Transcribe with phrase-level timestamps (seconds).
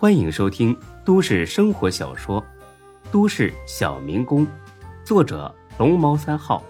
[0.00, 0.74] 欢迎收听
[1.04, 2.40] 都市生活小说
[3.12, 4.46] 《都市小民工》，
[5.04, 6.64] 作者龙猫三号，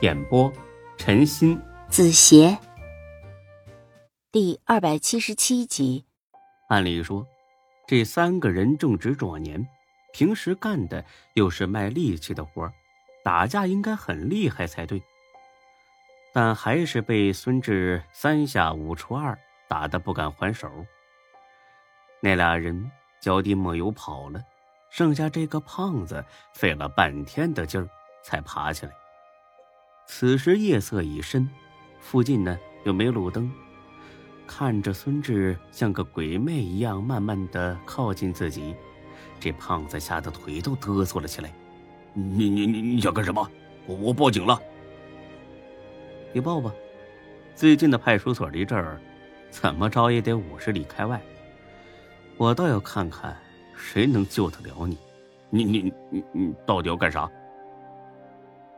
[0.00, 0.50] 演播
[0.96, 2.56] 陈鑫、子邪，
[4.30, 6.04] 第二百七十七集。
[6.68, 7.26] 按理说，
[7.88, 9.66] 这三个人正值壮年，
[10.12, 11.04] 平时干的
[11.34, 12.70] 又是卖力气的活
[13.24, 15.02] 打架应该很厉害才对。
[16.32, 19.36] 但还是被孙志三下五除二
[19.68, 20.70] 打得不敢还手。
[22.24, 22.88] 那俩人
[23.20, 24.40] 脚底抹油跑了，
[24.90, 27.88] 剩下这个胖子费了半天的劲儿
[28.22, 28.92] 才爬起来。
[30.06, 31.50] 此时夜色已深，
[31.98, 33.50] 附近呢又没路灯，
[34.46, 38.72] 看着孙志像个鬼魅一样慢慢的靠近自己，
[39.40, 41.52] 这胖子吓得腿都哆嗦了起来。
[42.14, 43.50] 你你你你想干什么？
[43.84, 44.56] 我我报警了。
[46.32, 46.72] 你报吧，
[47.56, 49.00] 最近的派出所离这儿，
[49.50, 51.20] 怎么着也得五十里开外。
[52.42, 53.36] 我倒要看看，
[53.76, 54.98] 谁能救得了你？
[55.48, 57.30] 你你你你到底要干啥？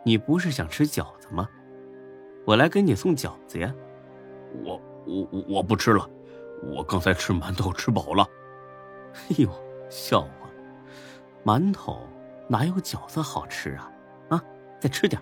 [0.02, 1.48] 你不是想吃饺子吗？
[2.44, 3.74] 我来给你送饺子呀。
[4.62, 6.06] 我我我不吃了，
[6.74, 8.28] 我刚才吃馒头吃饱了。
[9.30, 9.48] 哎呦，
[9.88, 10.50] 笑话，
[11.42, 12.06] 馒头
[12.46, 13.90] 哪有饺子好吃啊？
[14.28, 14.44] 啊，
[14.78, 15.18] 再吃点。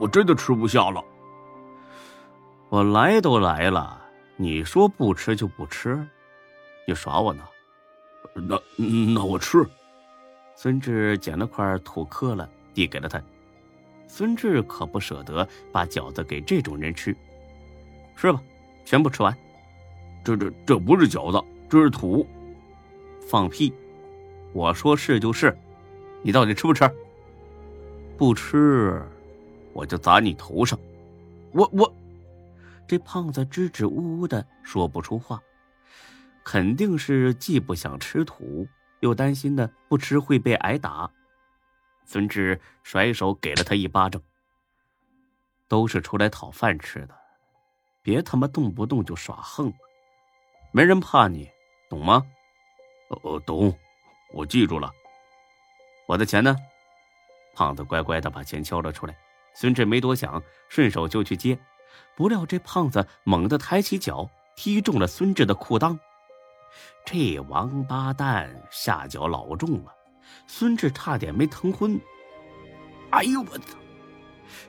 [0.00, 1.04] 我真的吃不下了。
[2.70, 4.00] 我来都来了，
[4.36, 6.08] 你说不吃就不吃。
[6.86, 7.42] 你耍我呢？
[8.34, 8.60] 那
[9.14, 9.64] 那我吃。
[10.54, 13.22] 孙志捡了块土磕了，递给了他。
[14.06, 17.16] 孙志可不舍得把饺子给这种人吃，
[18.16, 18.42] 吃吧，
[18.84, 19.36] 全部吃完。
[20.24, 22.26] 这这这不是饺子，这是土。
[23.28, 23.72] 放屁！
[24.52, 25.56] 我说是就是，
[26.22, 26.88] 你到底吃不吃？
[28.18, 29.02] 不吃，
[29.72, 30.78] 我就砸你头上。
[31.52, 31.92] 我我，
[32.86, 35.42] 这胖子支支吾吾的说不出话。
[36.44, 38.66] 肯定是既不想吃土，
[39.00, 41.10] 又担心呢不吃会被挨打。
[42.04, 44.20] 孙志甩手给了他一巴掌。
[45.68, 47.14] 都是出来讨饭吃的，
[48.02, 49.72] 别他妈动不动就耍横，
[50.70, 51.48] 没人怕你，
[51.88, 52.22] 懂吗？
[53.08, 53.74] 哦，懂，
[54.34, 54.92] 我记住了。
[56.06, 56.54] 我的钱呢？
[57.54, 59.16] 胖子乖乖的把钱交了出来。
[59.54, 61.58] 孙志没多想，顺手就去接，
[62.16, 65.98] 不料这胖子猛地抬起脚，踢中了孙志的裤裆。
[67.04, 69.92] 这王八蛋下脚老重了，
[70.46, 72.00] 孙志差点没疼昏。
[73.10, 73.76] 哎呦我操！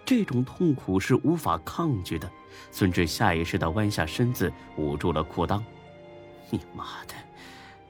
[0.06, 2.30] 这种痛苦是无法抗拒的。
[2.72, 5.62] 孙志下意识的弯下身子，捂住了裤裆。
[6.50, 7.14] 你妈的！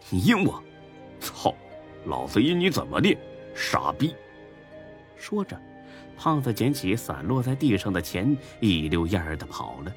[0.09, 0.61] 你阴我！
[1.19, 1.53] 操！
[2.05, 3.17] 老子阴你怎么的？
[3.55, 4.13] 傻逼！
[5.15, 5.59] 说着，
[6.17, 9.93] 胖子捡起散落在地上的钱，一溜烟儿的跑了。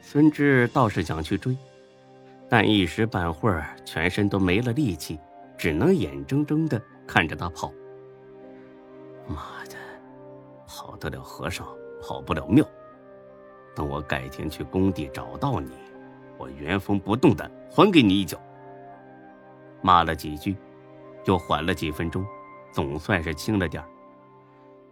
[0.00, 1.56] 孙志倒是想去追。
[2.50, 5.16] 但一时半会儿，全身都没了力气，
[5.56, 7.72] 只能眼睁睁的看着他跑。
[9.28, 9.76] 妈的，
[10.66, 11.64] 跑得了和尚
[12.02, 12.66] 跑不了庙。
[13.72, 15.70] 等我改天去工地找到你，
[16.36, 18.36] 我原封不动的还给你一脚。
[19.80, 20.56] 骂了几句，
[21.26, 22.26] 又缓了几分钟，
[22.72, 23.80] 总算是轻了点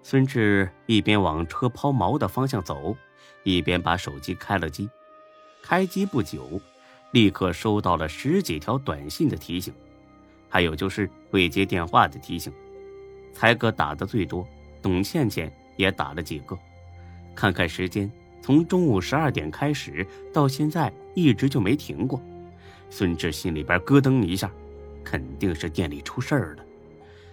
[0.01, 2.97] 孙志一边往车抛锚的方向走，
[3.43, 4.89] 一边把手机开了机。
[5.61, 6.49] 开机不久。
[7.13, 9.73] 立刻收到了十几条短信的提醒，
[10.49, 12.53] 还有就是未接电话的提醒。
[13.33, 14.47] 才哥打的最多，
[14.83, 16.59] 董倩倩也打了几个。
[17.35, 18.11] 看看时间，
[18.43, 22.21] 从中午十二点开始到现在一直就没停过。
[22.91, 24.51] 孙志心里边咯噔一下，
[25.05, 26.65] 肯定是店里出事儿了。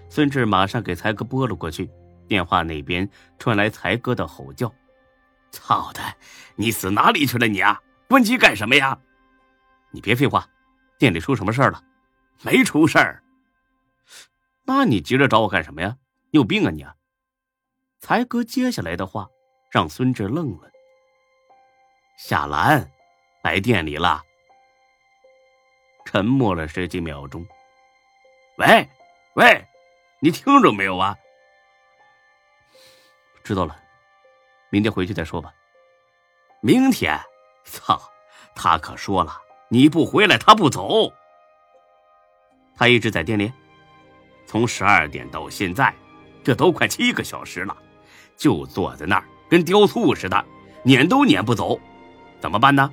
[0.10, 1.90] 孙志马上给才哥拨了过去，
[2.28, 3.10] 电话那边
[3.40, 4.72] 传来才哥的吼叫
[5.52, 6.02] ：“操的，
[6.56, 7.82] 你死哪里去了你啊？
[8.08, 9.00] 关机干什么呀？”
[9.96, 10.46] 你别废话，
[11.00, 11.82] 店里出什么事儿了？
[12.42, 13.24] 没出事儿。
[14.66, 15.96] 那你急着找我干什么呀？
[16.32, 16.86] 你有病啊你！
[18.02, 19.30] 才哥接下来的话
[19.72, 20.70] 让孙志愣了。
[22.18, 22.92] 夏兰
[23.42, 24.22] 来店里了。
[26.04, 27.48] 沉默了十几秒钟。
[28.58, 28.90] 喂，
[29.36, 29.66] 喂，
[30.20, 31.16] 你听着没有啊？
[33.46, 33.82] 知道了，
[34.70, 35.54] 明天回去再说吧。
[36.62, 37.18] 明天？
[37.64, 37.98] 操，
[38.56, 39.45] 他可说了。
[39.76, 41.12] 你不回来，他不走。
[42.78, 43.52] 他一直在店里，
[44.46, 45.94] 从十二点到现在，
[46.46, 47.76] 这都快七个小时了，
[48.38, 50.46] 就坐在那儿跟雕塑似的，
[50.84, 51.78] 撵都撵不走，
[52.40, 52.90] 怎么办呢？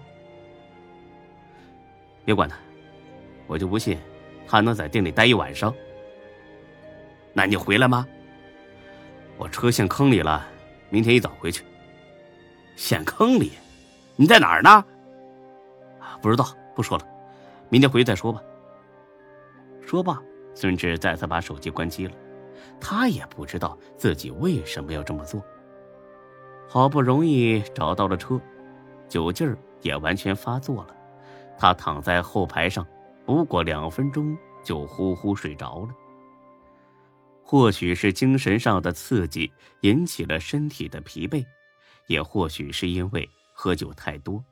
[2.25, 2.57] 别管他，
[3.47, 3.97] 我就不信
[4.49, 5.73] 他能在店里待一晚上。
[7.33, 8.05] 那你回来吗？
[9.37, 10.45] 我车陷坑里了，
[10.91, 11.63] 明天一早回去。
[12.75, 13.53] 陷坑里？
[14.17, 14.85] 你在哪儿呢？
[16.21, 16.45] 不知道。
[16.75, 17.07] 不说了，
[17.69, 18.43] 明天回去再说吧。
[19.81, 20.21] 说罢，
[20.55, 22.15] 孙志再次把手机关机了。
[22.81, 25.45] 他也不知道自己为什么要这么做。
[26.69, 28.41] 好不容易找到了车，
[29.09, 30.97] 酒劲儿也完全发作了。
[31.59, 32.87] 他躺在后排上，
[33.27, 35.89] 不过两分钟就呼呼睡着了。
[37.45, 39.53] 或许是精神上的刺激
[39.83, 41.45] 引起了身体的疲惫，
[42.07, 44.43] 也或许是因为喝酒太多。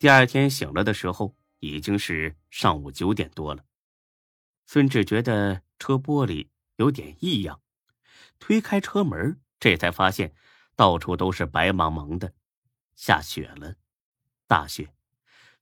[0.00, 3.66] 第二天醒了的时候，已经是上午九点多了。
[4.64, 7.60] 孙志觉得车玻璃有点异样，
[8.38, 10.34] 推开车门，这才发现
[10.74, 12.32] 到处都是白茫茫的，
[12.96, 13.76] 下雪了，
[14.46, 14.94] 大雪。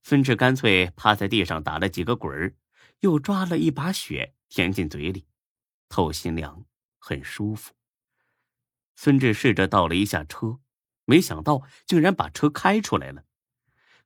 [0.03, 2.55] 孙志干脆趴在地上打了几个滚儿，
[3.01, 5.27] 又抓了一把雪填进嘴里。
[5.89, 6.63] 透心凉，
[6.97, 7.73] 很舒服。
[8.95, 10.61] 孙志试着倒了一下车，
[11.03, 13.25] 没想到竟然把车开出来了。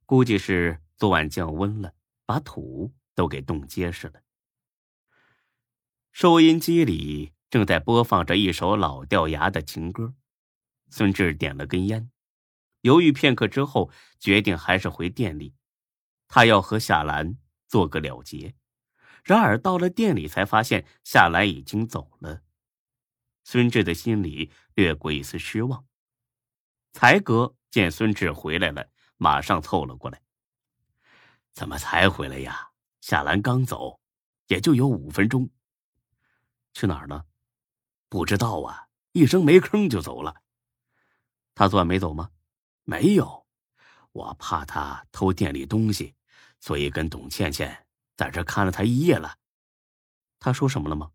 [0.06, 1.94] 估计是昨晚降温了，
[2.26, 4.22] 把土都给冻结实了。
[6.12, 10.14] 收音机里正在播放着一首老掉牙的情歌。
[10.90, 12.12] 孙志点了根烟，
[12.82, 13.90] 犹豫片刻之后，
[14.20, 15.56] 决定还是回店里，
[16.28, 18.54] 他要和夏兰做个了结。
[19.24, 22.44] 然而到了店里，才发现夏兰已经走了。
[23.44, 25.88] 孙志的心里掠过一丝失望。
[26.92, 28.92] 才哥见孙志回来了，
[29.24, 30.22] 马上凑了过来
[31.54, 32.72] ：“怎么才回来呀？
[33.00, 34.02] 夏兰刚走，
[34.48, 35.50] 也就有五分钟。
[36.74, 37.26] 去哪儿了？
[38.10, 40.42] 不知道啊，一声没吭就走了。
[41.56, 42.32] 他昨晚没走吗？
[42.84, 43.48] 没有，
[44.12, 46.14] 我怕他偷店里东西，
[46.60, 47.88] 所以跟董倩倩。”
[48.18, 49.38] 在这看了他一夜了，
[50.38, 51.12] 他说什么了吗？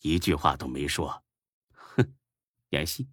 [0.00, 1.22] 一句话都没说，
[1.72, 2.16] 哼，
[2.70, 3.08] 演戏。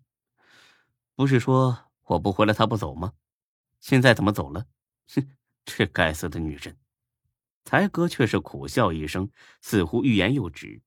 [1.15, 3.13] 不是说我不回来他不走吗？
[3.83, 4.65] 现在怎么走了？
[5.13, 5.35] 哼，
[5.65, 6.79] 这该死的女人！
[7.65, 10.81] 才哥却是苦笑一声，似乎欲言又止。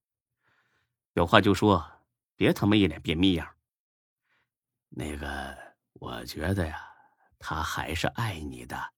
[1.12, 2.06] 有话就说，
[2.36, 3.54] 别他妈一脸便秘样。
[4.88, 6.88] 那个，我觉得呀，
[7.38, 8.94] 他还是爱你的，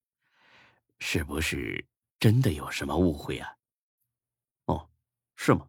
[1.00, 1.84] 是不是？
[2.20, 3.56] 真的有什么误会啊？
[4.66, 4.88] 哦，
[5.34, 5.68] 是吗？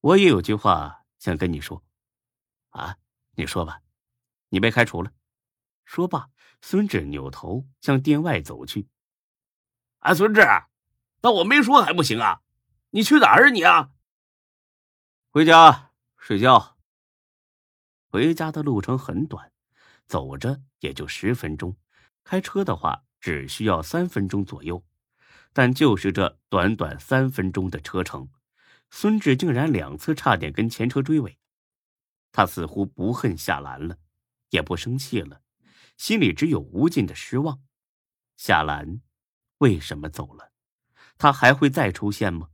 [0.00, 1.84] 我也有句话想跟你说。
[2.70, 2.98] 啊，
[3.36, 3.80] 你说吧。
[4.48, 5.12] 你被开除了。
[5.84, 6.30] 说罢，
[6.62, 8.88] 孙志扭头向店外走去。
[9.98, 10.40] 啊，孙志，
[11.20, 12.40] 那我没说还不行啊？
[12.90, 13.90] 你去哪儿啊你啊？
[15.30, 16.78] 回家睡觉。
[18.08, 19.52] 回家的路程很短，
[20.06, 21.76] 走着也就十分钟，
[22.22, 24.84] 开车的话只需要三分钟左右。
[25.52, 28.30] 但就是这短短三分钟的车程，
[28.88, 31.38] 孙志竟然两次差点跟前车追尾。
[32.30, 33.98] 他似乎不恨夏兰了，
[34.48, 35.41] 也不生气了，
[36.02, 37.62] 心里只有无尽的失望。
[38.36, 39.02] 夏兰
[39.58, 40.52] 为什么走了？
[41.16, 42.48] 他还会再出现吗？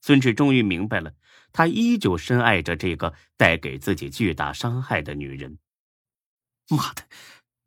[0.00, 1.16] 孙志终于明白了，
[1.50, 5.58] 他依旧深爱着这个带给自己巨大伤害的女人。
[6.68, 7.08] 妈的，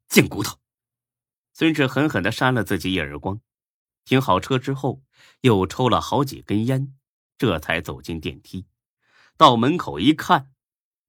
[0.08, 0.58] 贱骨头！
[1.52, 3.42] 孙志狠狠的扇了自己一耳光。
[4.06, 5.04] 停好车之后，
[5.42, 6.96] 又抽了好几根烟，
[7.38, 8.66] 这才走进电梯。
[9.36, 10.54] 到门口一看，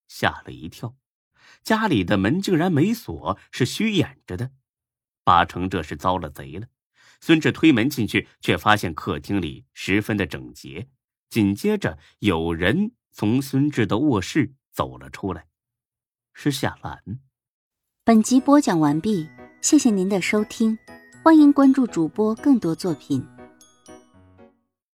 [0.09, 0.97] 吓了一跳，
[1.63, 4.51] 家里的门竟然没锁，是虚掩着的。
[5.25, 6.67] 八成这是遭了贼了。
[7.21, 10.89] 孙志推门进去，却发现客厅里十分的整洁。
[11.31, 15.47] 紧接着，有人从孙志的卧室走了出来，
[16.35, 17.21] 是夏兰。
[18.05, 19.29] 本集播讲完毕，
[19.61, 20.77] 谢谢您的收听。
[21.23, 23.25] 欢迎关注主播更多作品。